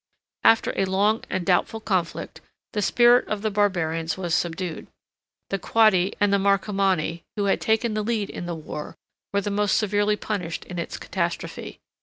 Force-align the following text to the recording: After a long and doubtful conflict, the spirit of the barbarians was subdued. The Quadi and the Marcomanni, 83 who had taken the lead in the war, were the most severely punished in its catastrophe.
After 0.43 0.73
a 0.75 0.85
long 0.85 1.23
and 1.29 1.45
doubtful 1.45 1.79
conflict, 1.79 2.41
the 2.73 2.81
spirit 2.81 3.27
of 3.27 3.43
the 3.43 3.51
barbarians 3.51 4.17
was 4.17 4.33
subdued. 4.33 4.87
The 5.51 5.59
Quadi 5.59 6.15
and 6.19 6.33
the 6.33 6.39
Marcomanni, 6.39 7.05
83 7.21 7.23
who 7.35 7.43
had 7.45 7.61
taken 7.61 7.93
the 7.93 8.01
lead 8.03 8.31
in 8.31 8.47
the 8.47 8.55
war, 8.55 8.97
were 9.31 9.41
the 9.41 9.51
most 9.51 9.77
severely 9.77 10.15
punished 10.15 10.65
in 10.65 10.79
its 10.79 10.97
catastrophe. 10.97 11.81